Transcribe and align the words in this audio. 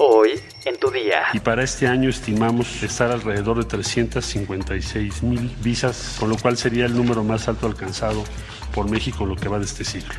Hoy 0.00 0.40
en 0.64 0.76
tu 0.76 0.92
día. 0.92 1.24
Y 1.32 1.40
para 1.40 1.64
este 1.64 1.88
año 1.88 2.08
estimamos 2.08 2.84
estar 2.84 3.10
alrededor 3.10 3.58
de 3.58 3.64
356 3.64 5.24
mil 5.24 5.50
visas, 5.60 6.16
con 6.20 6.30
lo 6.30 6.36
cual 6.36 6.56
sería 6.56 6.86
el 6.86 6.94
número 6.94 7.24
más 7.24 7.48
alto 7.48 7.66
alcanzado 7.66 8.22
por 8.72 8.88
México 8.88 9.24
en 9.24 9.30
lo 9.30 9.34
que 9.36 9.48
va 9.48 9.58
de 9.58 9.64
este 9.64 9.82
siglo. 9.82 10.14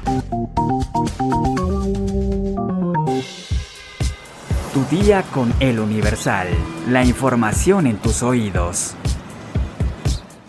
Tu 4.73 4.97
día 4.97 5.23
con 5.33 5.53
el 5.61 5.79
Universal. 5.79 6.49
La 6.89 7.05
información 7.05 7.87
en 7.87 7.99
tus 7.99 8.21
oídos. 8.21 8.95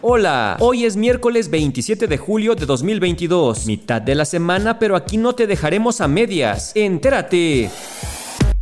Hola, 0.02 0.56
hoy 0.58 0.86
es 0.86 0.96
miércoles 0.96 1.50
27 1.50 2.08
de 2.08 2.18
julio 2.18 2.56
de 2.56 2.66
2022, 2.66 3.66
mitad 3.66 4.02
de 4.02 4.16
la 4.16 4.24
semana, 4.24 4.80
pero 4.80 4.96
aquí 4.96 5.18
no 5.18 5.36
te 5.36 5.46
dejaremos 5.46 6.00
a 6.00 6.08
medias. 6.08 6.72
Entérate. 6.74 7.70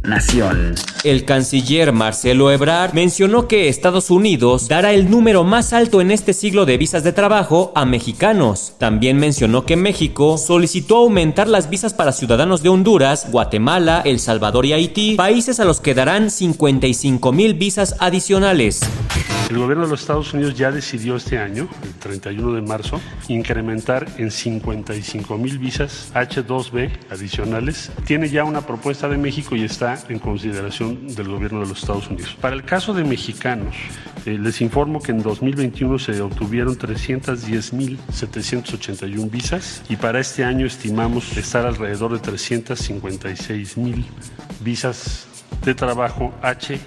Nación. 0.02 0.76
El 1.02 1.24
canciller 1.24 1.92
Marcelo 1.92 2.52
Ebrard 2.52 2.94
mencionó 2.94 3.48
que 3.48 3.68
Estados 3.68 4.10
Unidos 4.10 4.68
dará 4.68 4.92
el 4.92 5.10
número 5.10 5.42
más 5.42 5.72
alto 5.72 6.00
en 6.00 6.12
este 6.12 6.34
siglo 6.34 6.66
de 6.66 6.78
visas 6.78 7.02
de 7.02 7.12
trabajo 7.12 7.72
a 7.74 7.84
mexicanos. 7.84 8.74
También 8.78 9.16
mencionó 9.16 9.66
que 9.66 9.76
México 9.76 10.38
solicitó 10.38 10.98
aumentar 10.98 11.48
las 11.48 11.68
visas 11.68 11.94
para 11.94 12.12
ciudadanos 12.12 12.62
de 12.62 12.68
Honduras, 12.68 13.28
Guatemala, 13.30 14.02
El 14.04 14.20
Salvador 14.20 14.66
y 14.66 14.72
Haití, 14.72 15.16
países 15.16 15.58
a 15.58 15.64
los 15.64 15.80
que 15.80 15.94
darán 15.94 16.30
55 16.30 17.32
mil 17.32 17.54
visas 17.54 17.96
adicionales. 17.98 18.80
El 19.48 19.56
gobierno 19.56 19.84
de 19.84 19.90
los 19.90 20.02
Estados 20.02 20.34
Unidos 20.34 20.54
ya 20.56 20.70
decidió 20.70 21.16
este 21.16 21.38
año, 21.38 21.68
el 21.82 21.94
31 21.94 22.52
de 22.52 22.60
marzo, 22.60 23.00
incrementar 23.28 24.06
en 24.18 24.30
55 24.30 25.38
mil 25.38 25.58
visas 25.58 26.12
H2B 26.14 26.90
adicionales. 27.10 27.90
Tiene 28.04 28.28
ya 28.28 28.44
una 28.44 28.60
propuesta 28.60 29.08
de 29.08 29.16
México 29.16 29.56
y 29.56 29.64
está 29.64 29.98
en 30.10 30.18
consideración 30.18 31.14
del 31.14 31.28
gobierno 31.28 31.60
de 31.60 31.66
los 31.68 31.80
Estados 31.80 32.10
Unidos. 32.10 32.36
Para 32.38 32.56
el 32.56 32.64
caso 32.64 32.92
de 32.92 33.04
mexicanos, 33.04 33.74
eh, 34.26 34.36
les 34.38 34.60
informo 34.60 35.00
que 35.00 35.12
en 35.12 35.22
2021 35.22 35.98
se 35.98 36.20
obtuvieron 36.20 36.76
310 36.76 37.72
mil 37.72 37.98
781 38.12 39.30
visas 39.30 39.82
y 39.88 39.96
para 39.96 40.20
este 40.20 40.44
año 40.44 40.66
estimamos 40.66 41.38
estar 41.38 41.64
alrededor 41.64 42.12
de 42.12 42.18
356 42.18 43.78
mil 43.78 44.04
visas 44.60 45.26
de 45.64 45.74
trabajo 45.74 46.34
H, 46.42 46.78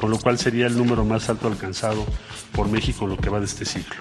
con 0.00 0.10
lo 0.10 0.18
cual 0.18 0.38
sería 0.38 0.66
el 0.66 0.76
número 0.76 1.04
más 1.04 1.28
alto 1.28 1.48
alcanzado 1.48 2.04
por 2.52 2.68
México 2.68 3.04
en 3.04 3.10
lo 3.10 3.16
que 3.16 3.30
va 3.30 3.38
de 3.40 3.46
este 3.46 3.64
siglo. 3.64 3.96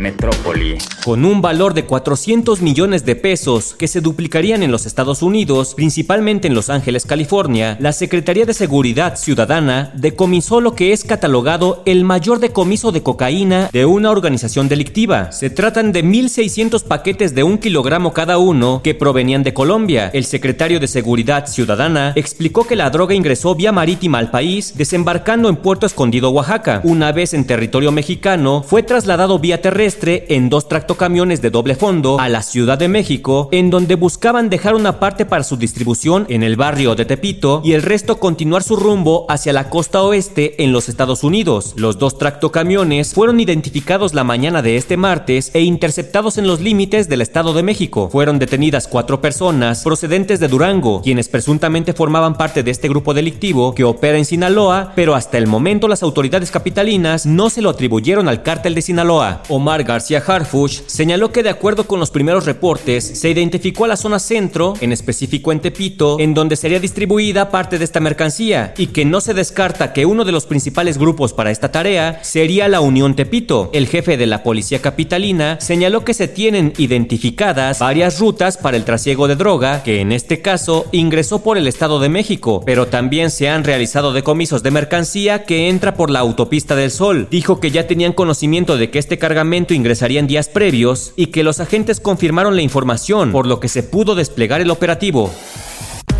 Metrópoli. 0.00 0.78
Con 1.04 1.26
un 1.26 1.42
valor 1.42 1.74
de 1.74 1.84
400 1.84 2.62
millones 2.62 3.04
de 3.04 3.16
pesos 3.16 3.74
que 3.78 3.86
se 3.86 4.00
duplicarían 4.00 4.62
en 4.62 4.72
los 4.72 4.86
Estados 4.86 5.22
Unidos, 5.22 5.74
principalmente 5.74 6.48
en 6.48 6.54
Los 6.54 6.70
Ángeles, 6.70 7.04
California, 7.04 7.76
la 7.80 7.92
Secretaría 7.92 8.46
de 8.46 8.54
Seguridad 8.54 9.16
Ciudadana 9.16 9.92
decomisó 9.94 10.62
lo 10.62 10.74
que 10.74 10.92
es 10.92 11.04
catalogado 11.04 11.82
el 11.84 12.04
mayor 12.04 12.40
decomiso 12.40 12.92
de 12.92 13.02
cocaína 13.02 13.68
de 13.72 13.84
una 13.84 14.10
organización 14.10 14.68
delictiva. 14.68 15.32
Se 15.32 15.50
tratan 15.50 15.92
de 15.92 16.02
1.600 16.02 16.82
paquetes 16.84 17.34
de 17.34 17.42
un 17.42 17.58
kilogramo 17.58 18.14
cada 18.14 18.38
uno 18.38 18.80
que 18.82 18.94
provenían 18.94 19.42
de 19.42 19.52
Colombia. 19.52 20.10
El 20.14 20.24
secretario 20.24 20.80
de 20.80 20.88
Seguridad 20.88 21.46
Ciudadana 21.46 22.14
explicó 22.16 22.66
que 22.66 22.76
la 22.76 22.88
droga 22.88 23.14
ingresó 23.14 23.54
vía 23.54 23.70
marítima 23.70 24.18
al 24.18 24.30
país, 24.30 24.74
desembarcando 24.78 25.50
en 25.50 25.56
Puerto 25.56 25.84
Escondido, 25.84 26.30
Oaxaca. 26.30 26.80
Una 26.84 27.12
vez 27.12 27.34
en 27.34 27.46
territorio 27.46 27.92
mexicano, 27.92 28.62
fue 28.66 28.82
trasladado 28.82 29.38
vía 29.38 29.60
terrestre 29.60 29.89
en 30.02 30.48
dos 30.48 30.68
tractocamiones 30.68 31.42
de 31.42 31.50
doble 31.50 31.74
fondo 31.74 32.20
a 32.20 32.28
la 32.28 32.42
Ciudad 32.42 32.78
de 32.78 32.86
México, 32.86 33.48
en 33.50 33.70
donde 33.70 33.96
buscaban 33.96 34.48
dejar 34.48 34.76
una 34.76 35.00
parte 35.00 35.26
para 35.26 35.42
su 35.42 35.56
distribución 35.56 36.26
en 36.28 36.44
el 36.44 36.54
barrio 36.54 36.94
de 36.94 37.04
Tepito 37.04 37.60
y 37.64 37.72
el 37.72 37.82
resto 37.82 38.20
continuar 38.20 38.62
su 38.62 38.76
rumbo 38.76 39.26
hacia 39.28 39.52
la 39.52 39.68
costa 39.68 40.02
oeste 40.02 40.62
en 40.62 40.72
los 40.72 40.88
Estados 40.88 41.24
Unidos. 41.24 41.74
Los 41.76 41.98
dos 41.98 42.18
tractocamiones 42.18 43.14
fueron 43.14 43.40
identificados 43.40 44.14
la 44.14 44.22
mañana 44.22 44.62
de 44.62 44.76
este 44.76 44.96
martes 44.96 45.50
e 45.54 45.62
interceptados 45.62 46.38
en 46.38 46.46
los 46.46 46.60
límites 46.60 47.08
del 47.08 47.20
Estado 47.20 47.52
de 47.52 47.64
México. 47.64 48.08
Fueron 48.12 48.38
detenidas 48.38 48.86
cuatro 48.86 49.20
personas 49.20 49.82
procedentes 49.82 50.38
de 50.38 50.46
Durango, 50.46 51.02
quienes 51.02 51.28
presuntamente 51.28 51.94
formaban 51.94 52.34
parte 52.34 52.62
de 52.62 52.70
este 52.70 52.88
grupo 52.88 53.12
delictivo 53.12 53.74
que 53.74 53.84
opera 53.84 54.18
en 54.18 54.24
Sinaloa, 54.24 54.92
pero 54.94 55.16
hasta 55.16 55.36
el 55.36 55.48
momento 55.48 55.88
las 55.88 56.04
autoridades 56.04 56.52
capitalinas 56.52 57.26
no 57.26 57.50
se 57.50 57.60
lo 57.60 57.70
atribuyeron 57.70 58.28
al 58.28 58.44
cártel 58.44 58.76
de 58.76 58.82
Sinaloa. 58.82 59.42
Omar 59.48 59.69
García 59.78 60.22
Harfuch 60.26 60.82
señaló 60.86 61.32
que 61.32 61.42
de 61.42 61.50
acuerdo 61.50 61.84
con 61.86 62.00
los 62.00 62.10
primeros 62.10 62.44
reportes, 62.44 63.04
se 63.04 63.30
identificó 63.30 63.84
a 63.84 63.88
la 63.88 63.96
zona 63.96 64.18
centro, 64.18 64.74
en 64.80 64.92
específico 64.92 65.52
en 65.52 65.60
Tepito, 65.60 66.18
en 66.18 66.34
donde 66.34 66.56
sería 66.56 66.80
distribuida 66.80 67.50
parte 67.50 67.78
de 67.78 67.84
esta 67.84 68.00
mercancía, 68.00 68.74
y 68.76 68.88
que 68.88 69.04
no 69.04 69.20
se 69.20 69.34
descarta 69.34 69.92
que 69.92 70.06
uno 70.06 70.24
de 70.24 70.32
los 70.32 70.46
principales 70.46 70.98
grupos 70.98 71.32
para 71.32 71.50
esta 71.50 71.70
tarea 71.70 72.18
sería 72.22 72.68
la 72.68 72.80
Unión 72.80 73.14
Tepito. 73.14 73.70
El 73.72 73.86
jefe 73.86 74.16
de 74.16 74.26
la 74.26 74.42
policía 74.42 74.80
capitalina 74.80 75.58
señaló 75.60 76.04
que 76.04 76.14
se 76.14 76.28
tienen 76.28 76.72
identificadas 76.76 77.78
varias 77.78 78.18
rutas 78.18 78.56
para 78.56 78.76
el 78.76 78.84
trasiego 78.84 79.28
de 79.28 79.36
droga, 79.36 79.82
que 79.82 80.00
en 80.00 80.12
este 80.12 80.42
caso 80.42 80.86
ingresó 80.92 81.42
por 81.42 81.56
el 81.56 81.66
Estado 81.66 82.00
de 82.00 82.08
México, 82.08 82.62
pero 82.66 82.88
también 82.88 83.30
se 83.30 83.48
han 83.48 83.64
realizado 83.64 84.12
decomisos 84.12 84.62
de 84.62 84.70
mercancía 84.70 85.44
que 85.44 85.68
entra 85.68 85.94
por 85.94 86.10
la 86.10 86.20
autopista 86.20 86.74
del 86.76 86.90
Sol. 86.90 87.28
Dijo 87.30 87.60
que 87.60 87.70
ya 87.70 87.86
tenían 87.86 88.12
conocimiento 88.12 88.76
de 88.76 88.90
que 88.90 88.98
este 88.98 89.18
cargamento 89.18 89.59
ingresaría 89.68 90.20
en 90.20 90.26
días 90.26 90.48
previos 90.48 91.12
y 91.16 91.26
que 91.26 91.42
los 91.42 91.60
agentes 91.60 92.00
confirmaron 92.00 92.56
la 92.56 92.62
información, 92.62 93.32
por 93.32 93.46
lo 93.46 93.60
que 93.60 93.68
se 93.68 93.82
pudo 93.82 94.14
desplegar 94.14 94.60
el 94.60 94.70
operativo. 94.70 95.30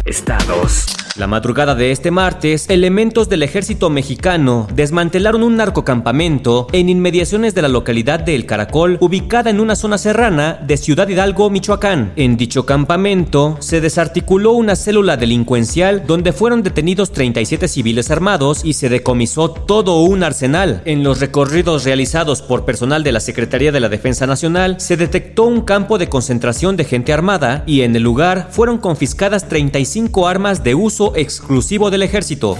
Estados. 0.04 0.99
La 1.16 1.26
madrugada 1.26 1.74
de 1.74 1.90
este 1.90 2.12
martes, 2.12 2.66
elementos 2.68 3.28
del 3.28 3.42
ejército 3.42 3.90
mexicano 3.90 4.68
desmantelaron 4.72 5.42
un 5.42 5.56
narcocampamento 5.56 6.68
en 6.72 6.88
inmediaciones 6.88 7.54
de 7.54 7.62
la 7.62 7.68
localidad 7.68 8.20
de 8.20 8.36
El 8.36 8.46
Caracol, 8.46 8.96
ubicada 9.00 9.50
en 9.50 9.60
una 9.60 9.74
zona 9.74 9.98
serrana 9.98 10.60
de 10.64 10.76
Ciudad 10.76 11.08
Hidalgo, 11.08 11.50
Michoacán. 11.50 12.12
En 12.14 12.36
dicho 12.36 12.64
campamento 12.64 13.56
se 13.58 13.80
desarticuló 13.80 14.52
una 14.52 14.76
célula 14.76 15.16
delincuencial 15.16 16.06
donde 16.06 16.32
fueron 16.32 16.62
detenidos 16.62 17.10
37 17.10 17.66
civiles 17.66 18.10
armados 18.12 18.64
y 18.64 18.74
se 18.74 18.88
decomisó 18.88 19.50
todo 19.50 20.02
un 20.02 20.22
arsenal. 20.22 20.80
En 20.84 21.02
los 21.02 21.18
recorridos 21.18 21.84
realizados 21.84 22.40
por 22.40 22.64
personal 22.64 23.02
de 23.02 23.12
la 23.12 23.20
Secretaría 23.20 23.72
de 23.72 23.80
la 23.80 23.88
Defensa 23.88 24.26
Nacional, 24.28 24.80
se 24.80 24.96
detectó 24.96 25.42
un 25.44 25.62
campo 25.62 25.98
de 25.98 26.08
concentración 26.08 26.76
de 26.76 26.84
gente 26.84 27.12
armada 27.12 27.64
y 27.66 27.82
en 27.82 27.96
el 27.96 28.02
lugar 28.04 28.48
fueron 28.52 28.78
confiscadas 28.78 29.48
35 29.48 30.28
armas 30.28 30.62
de 30.62 30.76
uso 30.76 30.99
exclusivo 31.16 31.90
del 31.90 32.02
ejército. 32.02 32.56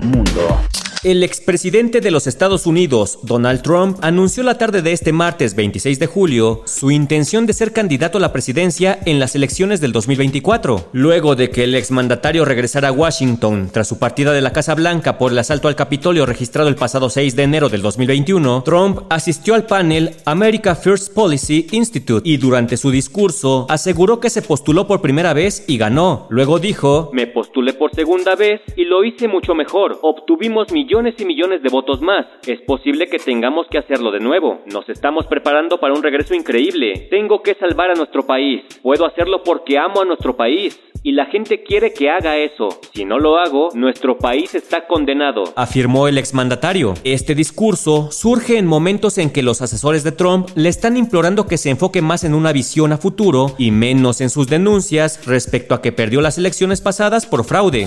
Mundo. 0.00 0.60
El 1.06 1.22
expresidente 1.22 2.00
de 2.00 2.10
los 2.10 2.26
Estados 2.26 2.66
Unidos, 2.66 3.20
Donald 3.22 3.62
Trump, 3.62 3.96
anunció 4.02 4.42
la 4.42 4.58
tarde 4.58 4.82
de 4.82 4.90
este 4.90 5.12
martes 5.12 5.54
26 5.54 6.00
de 6.00 6.08
julio 6.08 6.62
su 6.64 6.90
intención 6.90 7.46
de 7.46 7.52
ser 7.52 7.72
candidato 7.72 8.18
a 8.18 8.20
la 8.20 8.32
presidencia 8.32 8.98
en 9.06 9.20
las 9.20 9.36
elecciones 9.36 9.80
del 9.80 9.92
2024. 9.92 10.88
Luego 10.90 11.36
de 11.36 11.48
que 11.50 11.62
el 11.62 11.76
exmandatario 11.76 12.44
regresara 12.44 12.88
a 12.88 12.92
Washington 12.92 13.70
tras 13.72 13.86
su 13.86 14.00
partida 14.00 14.32
de 14.32 14.40
la 14.40 14.52
Casa 14.52 14.74
Blanca 14.74 15.16
por 15.16 15.30
el 15.30 15.38
asalto 15.38 15.68
al 15.68 15.76
Capitolio 15.76 16.26
registrado 16.26 16.68
el 16.68 16.74
pasado 16.74 17.08
6 17.08 17.36
de 17.36 17.42
enero 17.44 17.68
del 17.68 17.82
2021, 17.82 18.64
Trump 18.64 19.02
asistió 19.08 19.54
al 19.54 19.64
panel 19.64 20.10
America 20.24 20.74
First 20.74 21.14
Policy 21.14 21.68
Institute 21.70 22.28
y 22.28 22.36
durante 22.38 22.76
su 22.76 22.90
discurso 22.90 23.66
aseguró 23.68 24.18
que 24.18 24.28
se 24.28 24.42
postuló 24.42 24.88
por 24.88 25.02
primera 25.02 25.34
vez 25.34 25.66
y 25.68 25.78
ganó. 25.78 26.26
Luego 26.30 26.58
dijo, 26.58 27.10
Me 27.12 27.28
postulé 27.28 27.74
por 27.74 27.94
segunda 27.94 28.34
vez 28.34 28.60
y 28.74 28.86
lo 28.86 29.04
hice 29.04 29.28
mucho 29.28 29.54
mejor. 29.54 30.00
Obtuvimos 30.02 30.72
millones 30.72 30.95
y 30.96 31.24
millones 31.26 31.62
de 31.62 31.68
votos 31.68 32.00
más. 32.00 32.24
Es 32.46 32.58
posible 32.62 33.06
que 33.06 33.18
tengamos 33.18 33.66
que 33.70 33.76
hacerlo 33.76 34.10
de 34.10 34.18
nuevo. 34.18 34.62
Nos 34.72 34.88
estamos 34.88 35.26
preparando 35.26 35.78
para 35.78 35.92
un 35.92 36.02
regreso 36.02 36.34
increíble. 36.34 37.08
Tengo 37.10 37.42
que 37.42 37.54
salvar 37.54 37.90
a 37.90 37.94
nuestro 37.94 38.26
país. 38.26 38.62
Puedo 38.82 39.04
hacerlo 39.04 39.42
porque 39.44 39.76
amo 39.76 40.00
a 40.00 40.04
nuestro 40.06 40.34
país. 40.36 40.80
Y 41.02 41.12
la 41.12 41.26
gente 41.26 41.62
quiere 41.62 41.92
que 41.92 42.08
haga 42.08 42.38
eso. 42.38 42.68
Si 42.94 43.04
no 43.04 43.18
lo 43.18 43.36
hago, 43.36 43.68
nuestro 43.74 44.16
país 44.16 44.54
está 44.54 44.86
condenado. 44.86 45.44
afirmó 45.54 46.08
el 46.08 46.16
exmandatario. 46.16 46.94
Este 47.04 47.34
discurso 47.34 48.10
surge 48.10 48.56
en 48.56 48.66
momentos 48.66 49.18
en 49.18 49.30
que 49.30 49.42
los 49.42 49.60
asesores 49.60 50.02
de 50.02 50.12
Trump 50.12 50.48
le 50.54 50.70
están 50.70 50.96
implorando 50.96 51.46
que 51.46 51.58
se 51.58 51.68
enfoque 51.68 52.00
más 52.00 52.24
en 52.24 52.34
una 52.34 52.52
visión 52.52 52.92
a 52.92 52.96
futuro 52.96 53.54
y 53.58 53.70
menos 53.70 54.22
en 54.22 54.30
sus 54.30 54.48
denuncias 54.48 55.26
respecto 55.26 55.74
a 55.74 55.82
que 55.82 55.92
perdió 55.92 56.22
las 56.22 56.38
elecciones 56.38 56.80
pasadas 56.80 57.26
por 57.26 57.44
fraude. 57.44 57.86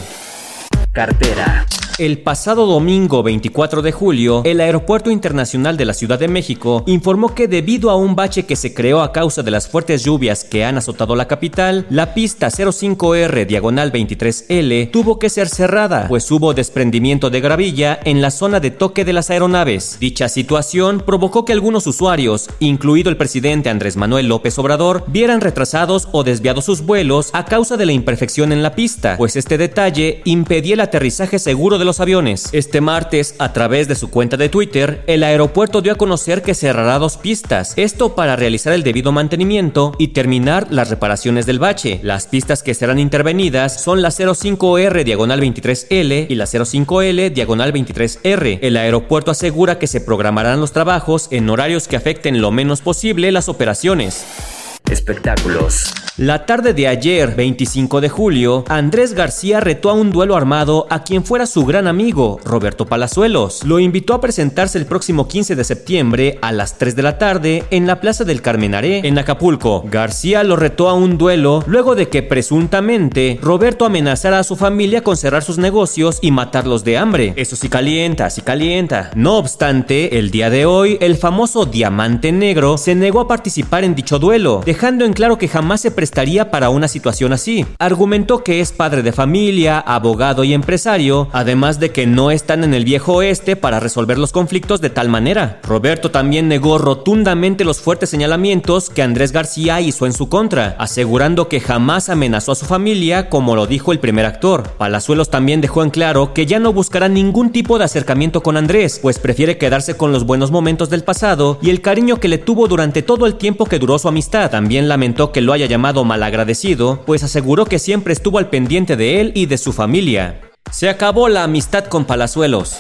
Cartera. 0.94 1.66
El 2.00 2.20
pasado 2.20 2.66
domingo 2.66 3.24
24 3.24 3.82
de 3.82 3.92
julio, 3.92 4.42
el 4.46 4.62
Aeropuerto 4.62 5.12
Internacional 5.12 5.76
de 5.76 5.84
la 5.84 5.94
Ciudad 5.94 6.18
de 6.18 6.30
México 6.30 6.82
informó 6.88 7.36
que 7.36 7.50
debido 7.50 7.90
a 7.90 7.98
un 7.98 8.16
bache 8.16 8.46
que 8.46 8.56
se 8.56 8.74
creó 8.74 9.02
a 9.02 9.12
causa 9.12 9.44
de 9.44 9.52
las 9.52 9.68
fuertes 9.68 10.06
lluvias 10.06 10.46
que 10.46 10.64
han 10.64 10.78
azotado 10.78 11.18
la 11.18 11.28
capital, 11.28 11.86
la 11.90 12.14
pista 12.14 12.48
05R 12.48 13.46
diagonal 13.46 13.92
23L 13.92 14.92
tuvo 14.92 15.20
que 15.20 15.30
ser 15.30 15.50
cerrada, 15.50 16.08
pues 16.08 16.32
hubo 16.32 16.54
desprendimiento 16.54 17.30
de 17.30 17.42
gravilla 17.42 18.00
en 18.06 18.22
la 18.22 18.32
zona 18.32 18.62
de 18.62 18.72
toque 18.72 19.04
de 19.04 19.12
las 19.12 19.30
aeronaves. 19.30 19.98
Dicha 20.00 20.30
situación 20.30 21.04
provocó 21.06 21.44
que 21.44 21.52
algunos 21.52 21.86
usuarios, 21.86 22.50
incluido 22.62 23.10
el 23.10 23.18
presidente 23.18 23.70
Andrés 23.70 23.98
Manuel 23.98 24.30
López 24.30 24.58
Obrador, 24.58 25.04
vieran 25.08 25.42
retrasados 25.42 26.08
o 26.14 26.24
desviados 26.24 26.64
sus 26.64 26.80
vuelos 26.80 27.30
a 27.34 27.44
causa 27.44 27.76
de 27.76 27.86
la 27.86 27.92
imperfección 27.92 28.54
en 28.54 28.64
la 28.64 28.74
pista, 28.74 29.18
pues 29.18 29.36
este 29.36 29.58
detalle 29.58 30.22
impedía 30.24 30.76
el 30.76 30.80
aterrizaje 30.80 31.40
seguro 31.40 31.78
de 31.78 31.89
aviones. 31.98 32.50
Este 32.52 32.82
martes, 32.82 33.34
a 33.40 33.52
través 33.52 33.88
de 33.88 33.96
su 33.96 34.12
cuenta 34.12 34.38
de 34.38 34.50
Twitter, 34.50 35.04
el 35.08 35.24
aeropuerto 35.24 35.82
dio 35.82 35.94
a 35.94 35.98
conocer 35.98 36.44
que 36.44 36.54
cerrará 36.54 37.00
dos 37.00 37.18
pistas, 37.18 37.74
esto 37.76 38.14
para 38.14 38.36
realizar 38.36 38.74
el 38.74 38.84
debido 38.84 39.12
mantenimiento 39.12 39.94
y 39.98 40.10
terminar 40.10 40.68
las 40.70 40.92
reparaciones 40.92 41.48
del 41.48 41.58
bache. 41.58 42.00
Las 42.04 42.28
pistas 42.28 42.62
que 42.62 42.76
serán 42.76 43.00
intervenidas 43.00 43.82
son 43.82 44.04
la 44.04 44.10
05R 44.10 45.04
diagonal 45.04 45.42
23L 45.42 46.28
y 46.30 46.36
la 46.36 46.46
05L 46.46 47.34
diagonal 47.34 47.74
23R. 47.74 48.60
El 48.62 48.78
aeropuerto 48.78 49.32
asegura 49.32 49.80
que 49.80 49.88
se 49.88 50.02
programarán 50.02 50.60
los 50.60 50.74
trabajos 50.74 51.28
en 51.32 51.50
horarios 51.50 51.88
que 51.88 51.96
afecten 51.96 52.42
lo 52.42 52.52
menos 52.52 52.82
posible 52.82 53.32
las 53.32 53.50
operaciones. 53.50 54.59
Espectáculos. 54.90 55.94
La 56.20 56.46
tarde 56.46 56.74
de 56.74 56.86
ayer, 56.90 57.34
25 57.34 58.02
de 58.02 58.10
julio, 58.10 58.66
Andrés 58.68 59.14
García 59.14 59.62
retó 59.62 59.90
a 59.90 59.94
un 59.94 60.12
duelo 60.12 60.36
armado 60.36 60.86
a 60.90 61.04
quien 61.04 61.24
fuera 61.24 61.46
su 61.46 61.64
gran 61.66 61.88
amigo, 61.88 62.42
Roberto 62.44 62.86
Palazuelos. 62.86 63.64
Lo 63.64 63.80
invitó 63.80 64.14
a 64.14 64.20
presentarse 64.20 64.78
el 64.78 64.86
próximo 64.86 65.30
15 65.30 65.56
de 65.56 65.64
septiembre 65.64 66.38
a 66.42 66.52
las 66.52 66.78
3 66.78 66.98
de 66.98 67.04
la 67.04 67.18
tarde 67.18 67.64
en 67.70 67.88
la 67.88 68.02
Plaza 68.02 68.26
del 68.26 68.42
Carmenaré, 68.42 69.08
en 69.08 69.18
Acapulco. 69.18 69.86
García 69.90 70.44
lo 70.44 70.58
retó 70.58 70.90
a 70.90 70.94
un 70.94 71.18
duelo 71.18 71.64
luego 71.68 71.96
de 71.96 72.10
que 72.10 72.22
presuntamente 72.22 73.40
Roberto 73.42 73.86
amenazara 73.86 74.40
a 74.40 74.44
su 74.44 74.58
familia 74.58 75.04
con 75.04 75.16
cerrar 75.16 75.44
sus 75.44 75.58
negocios 75.58 76.20
y 76.22 76.32
matarlos 76.32 76.84
de 76.84 76.98
hambre. 76.98 77.34
Eso 77.38 77.56
sí 77.56 77.70
calienta, 77.70 78.30
sí 78.30 78.42
calienta. 78.42 79.12
No 79.16 79.38
obstante, 79.38 80.20
el 80.20 80.32
día 80.32 80.50
de 80.50 80.66
hoy, 80.66 80.98
el 81.00 81.16
famoso 81.16 81.66
Diamante 81.66 82.34
Negro 82.34 82.78
se 82.78 82.94
negó 82.94 83.22
a 83.22 83.28
participar 83.30 83.86
en 83.86 83.96
dicho 83.96 84.20
duelo, 84.20 84.64
dejando 84.66 84.79
en 84.88 85.14
claro 85.14 85.38
que 85.38 85.48
jamás 85.48 85.82
se 85.82 85.94
estaría 85.98 86.52
para 86.52 86.70
una 86.70 86.88
situación 86.88 87.34
así. 87.34 87.66
Argumentó 87.80 88.44
que 88.44 88.62
es 88.62 88.72
padre 88.72 89.04
de 89.04 89.12
familia, 89.12 89.80
abogado 89.80 90.44
y 90.44 90.54
empresario, 90.54 91.28
además 91.34 91.80
de 91.80 91.92
que 91.92 92.08
no 92.08 92.32
están 92.32 92.64
en 92.64 92.74
el 92.74 92.86
viejo 92.86 93.16
oeste 93.16 93.56
para 93.56 93.80
resolver 93.80 94.18
los 94.18 94.32
conflictos 94.32 94.80
de 94.80 94.90
tal 94.90 95.10
manera. 95.10 95.60
Roberto 95.64 96.12
también 96.12 96.48
negó 96.48 96.78
rotundamente 96.78 97.66
los 97.66 97.82
fuertes 97.82 98.10
señalamientos 98.10 98.90
que 98.90 99.02
Andrés 99.02 99.34
García 99.34 99.82
hizo 99.82 100.06
en 100.06 100.14
su 100.14 100.30
contra, 100.30 100.76
asegurando 100.80 101.50
que 101.50 101.60
jamás 101.60 102.10
amenazó 102.10 102.54
a 102.54 102.56
su 102.56 102.66
familia 102.66 103.30
como 103.30 103.56
lo 103.56 103.68
dijo 103.68 103.92
el 103.92 104.00
primer 104.00 104.26
actor. 104.26 104.64
Palazuelos 104.78 105.30
también 105.30 105.62
dejó 105.62 105.84
en 105.84 105.90
claro 105.90 106.34
que 106.34 106.46
ya 106.46 106.60
no 106.60 106.72
buscará 106.72 107.10
ningún 107.10 107.52
tipo 107.52 107.78
de 107.78 107.86
acercamiento 107.86 108.42
con 108.42 108.56
Andrés, 108.56 109.00
pues 109.02 109.20
prefiere 109.20 109.58
quedarse 109.58 109.98
con 109.98 110.12
los 110.12 110.26
buenos 110.26 110.52
momentos 110.52 110.90
del 110.90 111.04
pasado 111.04 111.60
y 111.62 111.70
el 111.70 111.82
cariño 111.82 112.20
que 112.20 112.30
le 112.30 112.38
tuvo 112.38 112.68
durante 112.68 113.02
todo 113.02 113.26
el 113.26 113.36
tiempo 113.36 113.66
que 113.66 113.80
duró 113.80 114.00
su 114.00 114.08
amistad. 114.08 114.56
Lamentó 114.78 115.32
que 115.32 115.42
lo 115.42 115.52
haya 115.52 115.66
llamado 115.66 116.06
malagradecido, 116.06 117.02
pues 117.06 117.24
aseguró 117.24 117.66
que 117.66 117.80
siempre 117.80 118.14
estuvo 118.14 118.38
al 118.38 118.50
pendiente 118.50 118.96
de 118.96 119.20
él 119.20 119.32
y 119.34 119.48
de 119.48 119.58
su 119.58 119.74
familia. 119.74 120.42
Se 120.72 120.90
acabó 120.90 121.28
la 121.28 121.44
amistad 121.44 121.86
con 121.86 122.06
Palazuelos. 122.06 122.78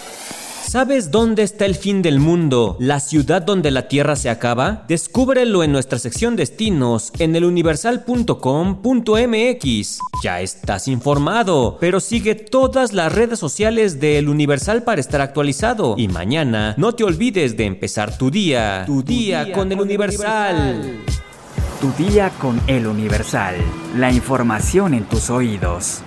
¿Sabes 0.69 1.09
dónde 1.09 1.41
está 1.41 1.65
el 1.65 1.73
fin 1.73 2.03
del 2.03 2.19
mundo? 2.19 2.77
¿La 2.79 2.99
ciudad 2.99 3.41
donde 3.41 3.71
la 3.71 3.87
Tierra 3.87 4.15
se 4.15 4.29
acaba? 4.29 4.85
Descúbrelo 4.87 5.63
en 5.63 5.71
nuestra 5.71 5.97
sección 5.97 6.35
destinos 6.35 7.11
en 7.17 7.35
eluniversal.com.mx. 7.35 9.99
Ya 10.23 10.41
estás 10.41 10.87
informado, 10.87 11.79
pero 11.81 11.99
sigue 11.99 12.35
todas 12.35 12.93
las 12.93 13.11
redes 13.11 13.39
sociales 13.39 13.99
de 13.99 14.19
El 14.19 14.29
Universal 14.29 14.83
para 14.83 15.01
estar 15.01 15.21
actualizado. 15.21 15.95
Y 15.97 16.07
mañana 16.07 16.75
no 16.77 16.93
te 16.93 17.03
olvides 17.03 17.57
de 17.57 17.65
empezar 17.65 18.15
tu 18.15 18.29
día, 18.29 18.83
tu, 18.85 19.01
día, 19.01 19.51
con, 19.51 19.71
El 19.71 19.81
Universal. 19.81 20.99
Tu 21.79 21.93
día 21.93 22.29
con 22.41 22.59
El 22.67 22.87
Universal. 22.87 23.55
La 23.95 24.11
información 24.11 24.93
en 24.93 25.05
tus 25.05 25.29
oídos. 25.29 26.03